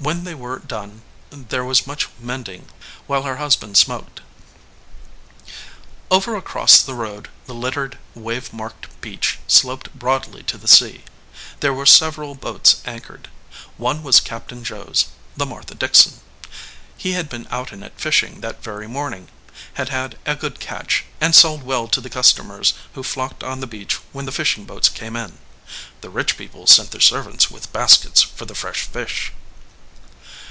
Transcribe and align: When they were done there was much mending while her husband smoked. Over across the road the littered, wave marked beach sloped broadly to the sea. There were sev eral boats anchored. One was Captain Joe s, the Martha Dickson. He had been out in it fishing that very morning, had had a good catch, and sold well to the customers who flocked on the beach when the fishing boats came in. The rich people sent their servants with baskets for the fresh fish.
When 0.00 0.22
they 0.22 0.32
were 0.36 0.60
done 0.60 1.02
there 1.32 1.64
was 1.64 1.84
much 1.84 2.06
mending 2.20 2.68
while 3.08 3.24
her 3.24 3.38
husband 3.38 3.76
smoked. 3.76 4.20
Over 6.08 6.36
across 6.36 6.80
the 6.80 6.94
road 6.94 7.28
the 7.46 7.52
littered, 7.52 7.98
wave 8.14 8.52
marked 8.52 8.88
beach 9.00 9.40
sloped 9.48 9.92
broadly 9.98 10.44
to 10.44 10.56
the 10.56 10.68
sea. 10.68 11.02
There 11.58 11.74
were 11.74 11.84
sev 11.84 12.14
eral 12.14 12.38
boats 12.38 12.80
anchored. 12.84 13.26
One 13.76 14.04
was 14.04 14.20
Captain 14.20 14.62
Joe 14.62 14.86
s, 14.92 15.06
the 15.36 15.44
Martha 15.44 15.74
Dickson. 15.74 16.20
He 16.96 17.12
had 17.14 17.28
been 17.28 17.48
out 17.50 17.72
in 17.72 17.82
it 17.82 17.94
fishing 17.96 18.40
that 18.40 18.62
very 18.62 18.86
morning, 18.86 19.28
had 19.74 19.88
had 19.88 20.16
a 20.24 20.36
good 20.36 20.60
catch, 20.60 21.06
and 21.20 21.34
sold 21.34 21.64
well 21.64 21.88
to 21.88 22.00
the 22.00 22.08
customers 22.08 22.72
who 22.94 23.02
flocked 23.02 23.42
on 23.42 23.58
the 23.58 23.66
beach 23.66 23.94
when 24.12 24.26
the 24.26 24.32
fishing 24.32 24.64
boats 24.64 24.88
came 24.88 25.16
in. 25.16 25.38
The 26.02 26.08
rich 26.08 26.36
people 26.36 26.68
sent 26.68 26.92
their 26.92 27.00
servants 27.00 27.50
with 27.50 27.72
baskets 27.72 28.22
for 28.22 28.44
the 28.46 28.54
fresh 28.54 28.82
fish. 28.82 29.32